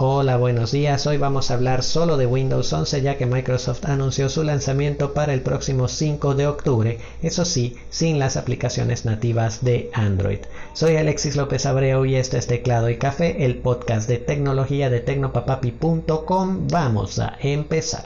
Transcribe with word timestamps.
Hola, 0.00 0.36
buenos 0.36 0.70
días. 0.70 1.08
Hoy 1.08 1.16
vamos 1.16 1.50
a 1.50 1.54
hablar 1.54 1.82
solo 1.82 2.16
de 2.16 2.24
Windows 2.24 2.72
11 2.72 3.02
ya 3.02 3.18
que 3.18 3.26
Microsoft 3.26 3.84
anunció 3.84 4.28
su 4.28 4.44
lanzamiento 4.44 5.12
para 5.12 5.34
el 5.34 5.40
próximo 5.40 5.88
5 5.88 6.36
de 6.36 6.46
octubre, 6.46 7.00
eso 7.20 7.44
sí, 7.44 7.74
sin 7.90 8.20
las 8.20 8.36
aplicaciones 8.36 9.04
nativas 9.04 9.64
de 9.64 9.90
Android. 9.92 10.38
Soy 10.72 10.94
Alexis 10.94 11.34
López 11.34 11.66
Abreu 11.66 12.04
y 12.04 12.14
este 12.14 12.38
es 12.38 12.46
Teclado 12.46 12.88
y 12.90 12.96
Café, 12.96 13.44
el 13.44 13.56
podcast 13.56 14.08
de 14.08 14.18
tecnología 14.18 14.88
de 14.88 15.00
tecnopapapi.com. 15.00 16.68
Vamos 16.70 17.18
a 17.18 17.36
empezar. 17.40 18.04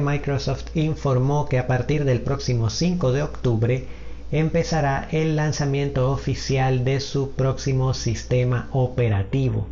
Microsoft 0.00 0.76
informó 0.76 1.48
que 1.48 1.58
a 1.58 1.66
partir 1.66 2.04
del 2.04 2.20
próximo 2.20 2.70
5 2.70 3.12
de 3.12 3.22
octubre 3.22 3.86
empezará 4.32 5.08
el 5.10 5.36
lanzamiento 5.36 6.10
oficial 6.10 6.84
de 6.84 7.00
su 7.00 7.32
próximo 7.32 7.94
sistema 7.94 8.68
operativo. 8.72 9.66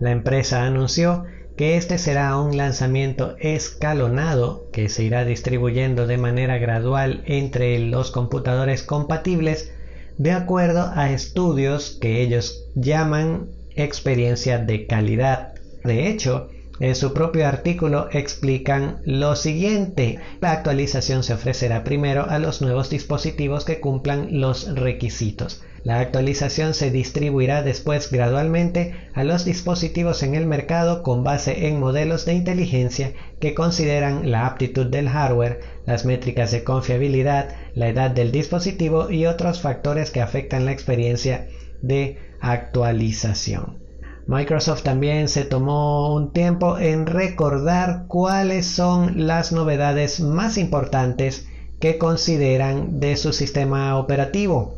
La 0.00 0.10
empresa 0.12 0.64
anunció 0.64 1.24
que 1.56 1.76
este 1.76 1.98
será 1.98 2.36
un 2.36 2.56
lanzamiento 2.56 3.36
escalonado 3.40 4.68
que 4.72 4.88
se 4.88 5.02
irá 5.02 5.24
distribuyendo 5.24 6.06
de 6.06 6.16
manera 6.16 6.56
gradual 6.58 7.22
entre 7.26 7.78
los 7.80 8.12
computadores 8.12 8.84
compatibles 8.84 9.72
de 10.18 10.32
acuerdo 10.32 10.92
a 10.94 11.10
estudios 11.10 11.98
que 12.00 12.22
ellos 12.22 12.66
llaman 12.74 13.48
experiencia 13.74 14.58
de 14.58 14.86
calidad. 14.86 15.54
De 15.84 16.08
hecho, 16.08 16.48
en 16.80 16.94
su 16.94 17.12
propio 17.12 17.46
artículo 17.46 18.08
explican 18.12 19.00
lo 19.04 19.36
siguiente. 19.36 20.18
La 20.40 20.52
actualización 20.52 21.22
se 21.22 21.34
ofrecerá 21.34 21.84
primero 21.84 22.26
a 22.28 22.38
los 22.38 22.62
nuevos 22.62 22.90
dispositivos 22.90 23.64
que 23.64 23.80
cumplan 23.80 24.40
los 24.40 24.74
requisitos. 24.74 25.62
La 25.84 26.00
actualización 26.00 26.74
se 26.74 26.90
distribuirá 26.90 27.62
después 27.62 28.10
gradualmente 28.10 28.94
a 29.14 29.24
los 29.24 29.44
dispositivos 29.44 30.22
en 30.22 30.34
el 30.34 30.44
mercado 30.44 31.02
con 31.02 31.24
base 31.24 31.68
en 31.68 31.80
modelos 31.80 32.26
de 32.26 32.34
inteligencia 32.34 33.12
que 33.40 33.54
consideran 33.54 34.30
la 34.30 34.46
aptitud 34.46 34.86
del 34.86 35.08
hardware, 35.08 35.60
las 35.86 36.04
métricas 36.04 36.50
de 36.50 36.64
confiabilidad, 36.64 37.54
la 37.74 37.88
edad 37.88 38.10
del 38.10 38.32
dispositivo 38.32 39.10
y 39.10 39.26
otros 39.26 39.60
factores 39.60 40.10
que 40.10 40.20
afectan 40.20 40.64
la 40.64 40.72
experiencia 40.72 41.48
de 41.80 42.18
actualización. 42.40 43.87
Microsoft 44.28 44.82
también 44.82 45.26
se 45.26 45.46
tomó 45.46 46.14
un 46.14 46.34
tiempo 46.34 46.78
en 46.78 47.06
recordar 47.06 48.04
cuáles 48.08 48.66
son 48.66 49.26
las 49.26 49.52
novedades 49.52 50.20
más 50.20 50.58
importantes 50.58 51.48
que 51.80 51.96
consideran 51.96 53.00
de 53.00 53.16
su 53.16 53.32
sistema 53.32 53.96
operativo. 53.96 54.74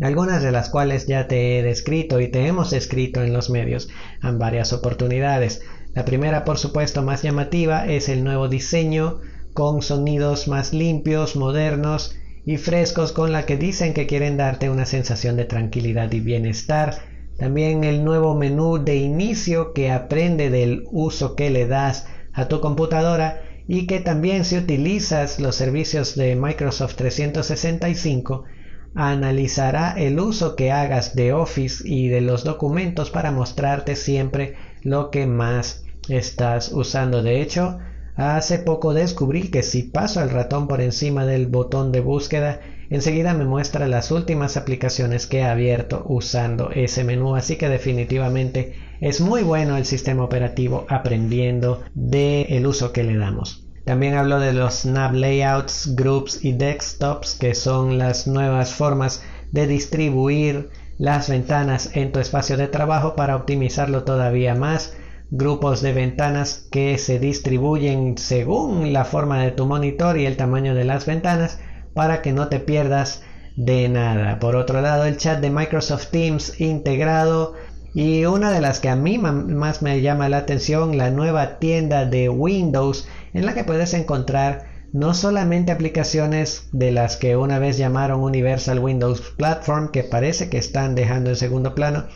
Algunas 0.00 0.44
de 0.44 0.52
las 0.52 0.70
cuales 0.70 1.08
ya 1.08 1.26
te 1.26 1.58
he 1.58 1.64
descrito 1.64 2.20
y 2.20 2.28
te 2.28 2.46
hemos 2.46 2.72
escrito 2.72 3.24
en 3.24 3.32
los 3.32 3.50
medios 3.50 3.88
en 4.22 4.38
varias 4.38 4.72
oportunidades. 4.72 5.62
La 5.92 6.04
primera, 6.04 6.44
por 6.44 6.56
supuesto, 6.56 7.02
más 7.02 7.22
llamativa 7.22 7.88
es 7.88 8.08
el 8.08 8.22
nuevo 8.22 8.46
diseño 8.46 9.18
con 9.52 9.82
sonidos 9.82 10.46
más 10.46 10.72
limpios, 10.72 11.34
modernos 11.34 12.14
y 12.46 12.56
frescos 12.56 13.10
con 13.10 13.32
la 13.32 13.46
que 13.46 13.56
dicen 13.56 13.94
que 13.94 14.06
quieren 14.06 14.36
darte 14.36 14.70
una 14.70 14.86
sensación 14.86 15.34
de 15.34 15.44
tranquilidad 15.44 16.12
y 16.12 16.20
bienestar 16.20 17.09
también 17.40 17.84
el 17.84 18.04
nuevo 18.04 18.34
menú 18.34 18.84
de 18.84 18.96
inicio 18.96 19.72
que 19.72 19.90
aprende 19.90 20.50
del 20.50 20.84
uso 20.90 21.34
que 21.34 21.48
le 21.48 21.66
das 21.66 22.06
a 22.34 22.48
tu 22.48 22.60
computadora 22.60 23.40
y 23.66 23.86
que 23.86 23.98
también 23.98 24.44
si 24.44 24.58
utilizas 24.58 25.40
los 25.40 25.56
servicios 25.56 26.16
de 26.16 26.36
Microsoft 26.36 26.96
365 26.96 28.44
analizará 28.94 29.94
el 29.96 30.20
uso 30.20 30.54
que 30.54 30.70
hagas 30.70 31.14
de 31.14 31.32
Office 31.32 31.82
y 31.88 32.08
de 32.08 32.20
los 32.20 32.44
documentos 32.44 33.08
para 33.08 33.30
mostrarte 33.30 33.96
siempre 33.96 34.56
lo 34.82 35.10
que 35.10 35.26
más 35.26 35.84
estás 36.10 36.70
usando. 36.70 37.22
De 37.22 37.40
hecho, 37.40 37.78
hace 38.16 38.58
poco 38.58 38.92
descubrí 38.92 39.48
que 39.48 39.62
si 39.62 39.84
paso 39.84 40.22
el 40.22 40.28
ratón 40.28 40.68
por 40.68 40.82
encima 40.82 41.24
del 41.24 41.46
botón 41.46 41.90
de 41.90 42.00
búsqueda 42.00 42.60
enseguida 42.90 43.32
me 43.32 43.44
muestra 43.44 43.88
las 43.88 44.10
últimas 44.10 44.56
aplicaciones 44.56 45.26
que 45.26 45.38
he 45.38 45.44
abierto 45.44 46.04
usando 46.06 46.70
ese 46.70 47.04
menú 47.04 47.36
así 47.36 47.56
que 47.56 47.68
definitivamente 47.68 48.74
es 49.00 49.20
muy 49.20 49.42
bueno 49.42 49.76
el 49.76 49.86
sistema 49.86 50.24
operativo 50.24 50.84
aprendiendo 50.88 51.82
del 51.94 52.66
uso 52.66 52.92
que 52.92 53.04
le 53.04 53.16
damos. 53.16 53.66
También 53.84 54.14
hablo 54.14 54.38
de 54.38 54.52
los 54.52 54.80
snap 54.82 55.14
layouts 55.14 55.94
groups 55.96 56.44
y 56.44 56.52
desktops 56.52 57.34
que 57.34 57.54
son 57.54 57.96
las 57.98 58.26
nuevas 58.26 58.74
formas 58.74 59.22
de 59.52 59.66
distribuir 59.66 60.68
las 60.98 61.30
ventanas 61.30 61.96
en 61.96 62.12
tu 62.12 62.20
espacio 62.20 62.56
de 62.58 62.68
trabajo 62.68 63.16
para 63.16 63.36
optimizarlo 63.36 64.04
todavía 64.04 64.54
más. 64.54 64.94
Grupos 65.30 65.80
de 65.80 65.92
ventanas 65.92 66.66
que 66.70 66.98
se 66.98 67.18
distribuyen 67.18 68.18
según 68.18 68.92
la 68.92 69.04
forma 69.04 69.42
de 69.42 69.52
tu 69.52 69.64
monitor 69.64 70.18
y 70.18 70.26
el 70.26 70.36
tamaño 70.36 70.74
de 70.74 70.84
las 70.84 71.06
ventanas 71.06 71.58
para 71.94 72.22
que 72.22 72.32
no 72.32 72.48
te 72.48 72.60
pierdas 72.60 73.22
de 73.56 73.88
nada. 73.88 74.38
Por 74.38 74.56
otro 74.56 74.80
lado, 74.80 75.04
el 75.04 75.16
chat 75.16 75.40
de 75.40 75.50
Microsoft 75.50 76.08
Teams 76.10 76.60
integrado 76.60 77.54
y 77.92 78.24
una 78.24 78.52
de 78.52 78.60
las 78.60 78.80
que 78.80 78.88
a 78.88 78.96
mí 78.96 79.18
más 79.18 79.82
me 79.82 80.00
llama 80.00 80.28
la 80.28 80.38
atención, 80.38 80.96
la 80.96 81.10
nueva 81.10 81.58
tienda 81.58 82.06
de 82.06 82.28
Windows 82.28 83.08
en 83.34 83.46
la 83.46 83.54
que 83.54 83.64
puedes 83.64 83.94
encontrar 83.94 84.70
no 84.92 85.14
solamente 85.14 85.72
aplicaciones 85.72 86.68
de 86.72 86.90
las 86.90 87.16
que 87.16 87.36
una 87.36 87.58
vez 87.58 87.78
llamaron 87.78 88.22
Universal 88.22 88.78
Windows 88.78 89.20
Platform 89.36 89.90
que 89.90 90.04
parece 90.04 90.48
que 90.48 90.58
están 90.58 90.94
dejando 90.94 91.30
en 91.30 91.36
segundo 91.36 91.74
plano, 91.74 92.06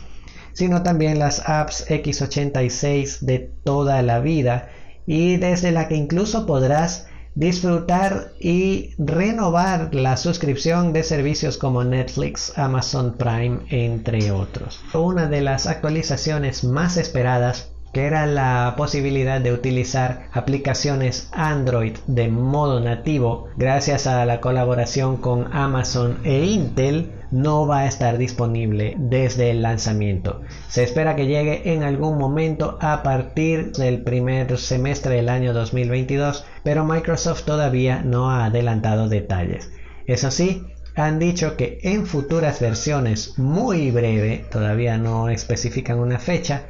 sino 0.53 0.83
también 0.83 1.19
las 1.19 1.47
apps 1.47 1.85
x86 1.89 3.19
de 3.19 3.39
toda 3.63 4.01
la 4.01 4.19
vida 4.19 4.69
y 5.05 5.37
desde 5.37 5.71
la 5.71 5.87
que 5.87 5.95
incluso 5.95 6.45
podrás 6.45 7.07
disfrutar 7.35 8.31
y 8.39 8.95
renovar 8.97 9.93
la 9.93 10.17
suscripción 10.17 10.93
de 10.93 11.03
servicios 11.03 11.57
como 11.57 11.83
Netflix, 11.83 12.57
Amazon 12.57 13.15
Prime, 13.17 13.59
entre 13.69 14.31
otros. 14.31 14.81
Una 14.93 15.27
de 15.27 15.41
las 15.41 15.67
actualizaciones 15.67 16.63
más 16.63 16.97
esperadas 16.97 17.71
que 17.95 18.05
era 18.05 18.25
la 18.25 18.73
posibilidad 18.75 19.39
de 19.39 19.53
utilizar 19.53 20.27
aplicaciones 20.33 21.29
Android 21.31 21.95
de 22.07 22.27
modo 22.27 22.81
nativo 22.81 23.47
gracias 23.55 24.05
a 24.05 24.25
la 24.25 24.41
colaboración 24.41 25.15
con 25.15 25.47
Amazon 25.53 26.19
e 26.25 26.43
Intel 26.43 27.13
no 27.35 27.67
va 27.67 27.79
a 27.79 27.85
estar 27.85 28.17
disponible 28.17 28.95
desde 28.97 29.51
el 29.51 29.61
lanzamiento. 29.61 30.41
Se 30.69 30.83
espera 30.83 31.17
que 31.17 31.27
llegue 31.27 31.73
en 31.73 31.83
algún 31.83 32.17
momento 32.17 32.77
a 32.79 33.03
partir 33.03 33.73
del 33.73 34.03
primer 34.03 34.57
semestre 34.57 35.15
del 35.15 35.27
año 35.27 35.53
2022, 35.53 36.45
pero 36.63 36.85
Microsoft 36.85 37.43
todavía 37.43 38.01
no 38.03 38.31
ha 38.31 38.45
adelantado 38.45 39.09
detalles. 39.09 39.69
Eso 40.07 40.31
sí, 40.31 40.63
han 40.95 41.19
dicho 41.19 41.57
que 41.57 41.79
en 41.83 42.05
futuras 42.05 42.61
versiones 42.61 43.37
muy 43.37 43.91
breve, 43.91 44.45
todavía 44.49 44.97
no 44.97 45.27
especifican 45.27 45.99
una 45.99 46.19
fecha, 46.19 46.69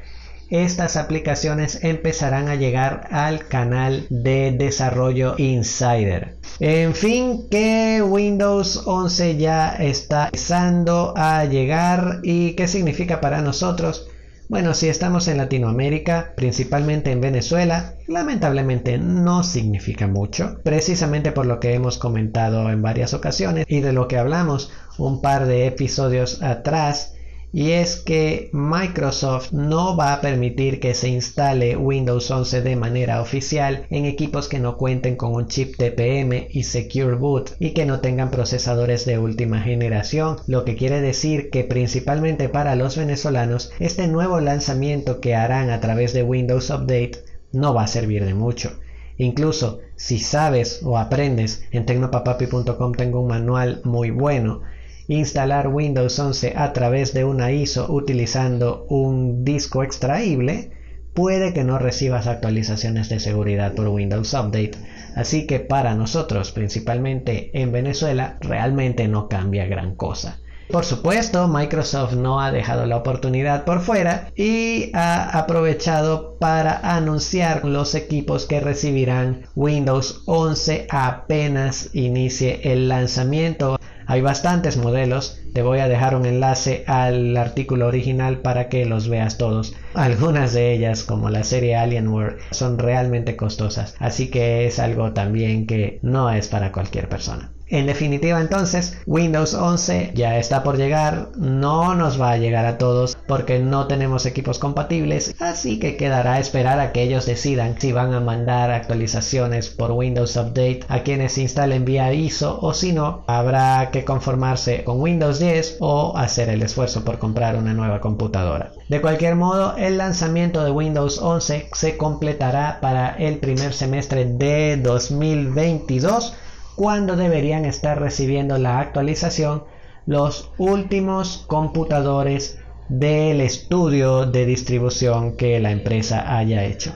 estas 0.50 0.98
aplicaciones 0.98 1.84
empezarán 1.84 2.48
a 2.50 2.56
llegar 2.56 3.08
al 3.12 3.48
canal 3.48 4.06
de 4.10 4.52
desarrollo 4.52 5.36
Insider. 5.38 6.38
En 6.60 6.94
fin, 6.94 7.48
que 7.50 8.02
Windows 8.02 8.84
11 8.86 9.38
ya 9.38 9.70
está 9.70 10.26
empezando 10.26 11.14
a 11.18 11.46
llegar 11.46 12.20
y 12.24 12.54
qué 12.54 12.68
significa 12.68 13.20
para 13.22 13.42
nosotros. 13.42 14.08
Bueno, 14.48 14.76
si 14.76 14.88
estamos 14.88 15.28
en 15.28 15.38
Latinoamérica, 15.38 16.34
principalmente 16.36 17.12
en 17.12 17.20
Venezuela, 17.20 17.96
lamentablemente 18.08 19.00
no 19.00 19.44
significa 19.44 20.06
mucho, 20.06 20.60
precisamente 20.64 21.32
por 21.32 21.48
lo 21.48 21.60
que 21.60 21.74
hemos 21.74 21.98
comentado 21.98 22.70
en 22.70 22.84
varias 22.84 23.16
ocasiones 23.16 23.66
y 23.68 23.82
de 23.82 23.92
lo 23.92 24.08
que 24.08 24.20
hablamos 24.20 24.72
un 25.00 25.20
par 25.22 25.48
de 25.48 25.66
episodios 25.66 26.44
atrás 26.44 27.15
y 27.56 27.72
es 27.72 27.96
que 27.96 28.50
Microsoft 28.52 29.54
no 29.54 29.96
va 29.96 30.12
a 30.12 30.20
permitir 30.20 30.82
que 30.82 30.94
se 30.94 31.08
instale 31.08 31.78
Windows 31.78 32.30
11 32.30 32.62
de 32.62 32.76
manera 32.76 33.22
oficial 33.22 33.88
en 33.90 34.04
equipos 34.04 34.50
que 34.50 34.60
no 34.60 34.76
cuenten 34.76 35.16
con 35.16 35.34
un 35.34 35.48
chip 35.48 35.78
TPM 35.78 36.50
y 36.50 36.64
Secure 36.64 37.16
Boot 37.16 37.56
y 37.58 37.72
que 37.72 37.86
no 37.86 38.02
tengan 38.02 38.30
procesadores 38.30 39.06
de 39.06 39.20
última 39.20 39.62
generación, 39.62 40.36
lo 40.48 40.66
que 40.66 40.76
quiere 40.76 41.00
decir 41.00 41.50
que 41.50 41.64
principalmente 41.64 42.50
para 42.50 42.76
los 42.76 42.98
venezolanos 42.98 43.72
este 43.80 44.10
nuevo 44.10 44.42
lanzamiento 44.42 45.22
que 45.22 45.34
harán 45.34 45.70
a 45.70 45.80
través 45.80 46.12
de 46.12 46.24
Windows 46.24 46.70
Update 46.72 47.24
no 47.54 47.74
va 47.74 47.84
a 47.84 47.88
servir 47.88 48.26
de 48.26 48.34
mucho. 48.34 48.78
Incluso 49.16 49.80
si 49.96 50.20
sabes 50.20 50.82
o 50.84 50.98
aprendes, 50.98 51.64
en 51.72 51.86
tecnopapapi.com 51.86 52.92
tengo 52.96 53.22
un 53.22 53.30
manual 53.30 53.80
muy 53.86 54.10
bueno 54.10 54.64
instalar 55.08 55.68
Windows 55.68 56.18
11 56.18 56.54
a 56.56 56.74
través 56.74 57.14
de 57.14 57.26
una 57.26 57.52
ISO 57.52 57.92
utilizando 57.92 58.86
un 58.90 59.44
disco 59.44 59.84
extraíble, 59.84 60.72
puede 61.14 61.54
que 61.54 61.64
no 61.64 61.80
recibas 61.80 62.28
actualizaciones 62.28 63.10
de 63.10 63.20
seguridad 63.20 63.74
por 63.74 63.88
Windows 63.88 64.34
Update. 64.34 64.74
Así 65.16 65.48
que 65.48 65.60
para 65.60 65.96
nosotros, 65.96 66.52
principalmente 66.52 67.52
en 67.54 67.72
Venezuela, 67.72 68.38
realmente 68.42 69.08
no 69.08 69.30
cambia 69.30 69.66
gran 69.66 69.96
cosa. 69.96 70.40
Por 70.70 70.84
supuesto, 70.84 71.48
Microsoft 71.48 72.14
no 72.14 72.42
ha 72.42 72.52
dejado 72.52 72.88
la 72.88 72.98
oportunidad 72.98 73.66
por 73.66 73.82
fuera 73.82 74.32
y 74.36 74.90
ha 74.94 75.38
aprovechado 75.38 76.38
para 76.40 76.96
anunciar 76.96 77.66
los 77.66 77.94
equipos 77.94 78.48
que 78.48 78.60
recibirán 78.60 79.44
Windows 79.56 80.24
11 80.26 80.88
apenas 80.90 81.92
inicie 81.94 82.62
el 82.64 82.90
lanzamiento. 82.90 83.78
Hay 84.08 84.22
bastantes 84.22 84.78
modelos, 84.78 85.40
te 85.54 85.62
voy 85.62 85.80
a 85.80 85.88
dejar 85.88 86.16
un 86.16 86.26
enlace 86.26 86.84
al 86.88 87.36
artículo 87.38 87.88
original 87.88 88.40
para 88.40 88.70
que 88.70 88.86
los 88.86 89.08
veas 89.08 89.38
todos. 89.38 89.74
Algunas 89.94 90.54
de 90.54 90.74
ellas, 90.74 91.04
como 91.04 91.30
la 91.30 91.44
serie 91.44 91.76
Alienware, 91.76 92.38
son 92.52 92.78
realmente 92.78 93.36
costosas, 93.36 93.96
así 94.00 94.30
que 94.30 94.68
es 94.68 94.80
algo 94.80 95.14
también 95.14 95.66
que 95.66 96.00
no 96.02 96.30
es 96.30 96.48
para 96.48 96.72
cualquier 96.72 97.10
persona. 97.10 97.52
En 97.68 97.88
definitiva 97.88 98.40
entonces, 98.40 99.00
Windows 99.08 99.56
11 99.56 100.12
ya 100.14 100.38
está 100.38 100.62
por 100.62 100.78
llegar, 100.78 101.30
no 101.36 101.96
nos 101.96 102.22
va 102.22 102.32
a 102.32 102.38
llegar 102.38 102.66
a 102.66 102.78
todos 102.78 103.15
porque 103.28 103.60
no 103.60 103.88
tenemos 103.88 104.26
equipos 104.26 104.60
compatibles, 104.60 105.36
así 105.40 105.80
que 105.80 105.98
quedará 105.98 106.34
a 106.34 106.40
esperar 106.40 106.80
a 106.80 106.92
que 106.92 107.04
ellos 107.04 107.26
decidan 107.26 107.80
si 107.80 107.92
van 107.92 108.14
a 108.14 108.20
mandar 108.20 108.72
actualizaciones 108.72 109.70
por 109.70 109.92
Windows 109.92 110.36
Update 110.36 110.82
a 110.88 111.04
quienes 111.04 111.38
instalen 111.38 111.86
vía 111.86 112.14
ISO 112.14 112.60
o 112.62 112.74
si 112.74 112.94
no, 112.94 113.24
habrá 113.28 113.90
que 113.92 114.06
conformarse 114.06 114.84
con 114.84 115.02
Windows 115.02 115.40
10 115.40 115.78
o 115.80 116.18
hacer 116.18 116.50
el 116.50 116.62
esfuerzo 116.62 117.04
por 117.04 117.20
comprar 117.20 117.56
una 117.56 117.74
nueva 117.74 118.02
computadora. 118.02 118.72
De 118.90 119.02
cualquier 119.02 119.36
modo, 119.36 119.76
el 119.78 119.98
lanzamiento 119.98 120.64
de 120.64 120.72
Windows 120.72 121.20
11 121.20 121.70
se 121.74 121.98
completará 121.98 122.80
para 122.82 123.16
el 123.16 123.40
primer 123.40 123.74
semestre 123.74 124.26
de 124.26 124.78
2022 124.78 126.36
cuando 126.76 127.16
deberían 127.16 127.66
estar 127.66 128.00
recibiendo 128.00 128.58
la 128.58 128.80
actualización 128.80 129.64
los 130.06 130.52
últimos 130.58 131.46
computadores 131.48 132.60
del 132.90 133.42
estudio 133.42 134.26
de 134.26 134.46
distribución 134.46 135.36
que 135.36 135.60
la 135.60 135.72
empresa 135.72 136.38
haya 136.38 136.66
hecho. 136.66 136.94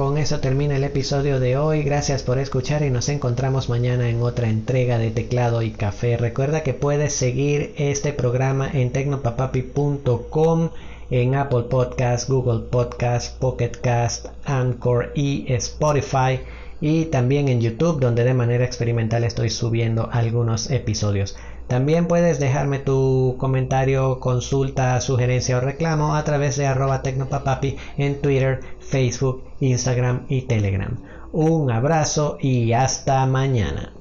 Con 0.00 0.16
eso 0.16 0.40
termina 0.40 0.76
el 0.76 0.84
episodio 0.84 1.40
de 1.40 1.58
hoy. 1.58 1.82
Gracias 1.82 2.22
por 2.22 2.38
escuchar 2.38 2.82
y 2.82 2.88
nos 2.88 3.10
encontramos 3.10 3.68
mañana 3.68 4.08
en 4.08 4.22
otra 4.22 4.48
entrega 4.48 4.96
de 4.96 5.10
Teclado 5.10 5.60
y 5.60 5.72
Café. 5.72 6.16
Recuerda 6.16 6.62
que 6.62 6.72
puedes 6.72 7.12
seguir 7.12 7.74
este 7.76 8.14
programa 8.14 8.70
en 8.72 8.92
tecnopapapi.com, 8.92 10.70
en 11.10 11.34
Apple 11.34 11.64
Podcast, 11.68 12.30
Google 12.30 12.70
Podcast, 12.70 13.38
Pocket 13.38 13.72
Cast, 13.82 14.28
Anchor 14.46 15.12
y 15.14 15.52
Spotify 15.52 16.40
y 16.80 17.06
también 17.06 17.48
en 17.48 17.60
YouTube 17.60 18.00
donde 18.00 18.24
de 18.24 18.32
manera 18.32 18.64
experimental 18.64 19.24
estoy 19.24 19.50
subiendo 19.50 20.08
algunos 20.12 20.70
episodios. 20.70 21.36
También 21.70 22.08
puedes 22.08 22.40
dejarme 22.40 22.80
tu 22.80 23.36
comentario, 23.38 24.18
consulta, 24.18 25.00
sugerencia 25.00 25.56
o 25.56 25.60
reclamo 25.60 26.16
a 26.16 26.24
través 26.24 26.56
de 26.56 26.66
arroba 26.66 27.00
tecnopapapi 27.00 27.76
en 27.96 28.20
Twitter, 28.20 28.58
Facebook, 28.80 29.44
Instagram 29.60 30.26
y 30.28 30.42
Telegram. 30.42 30.98
Un 31.30 31.70
abrazo 31.70 32.38
y 32.40 32.72
hasta 32.72 33.24
mañana. 33.26 33.92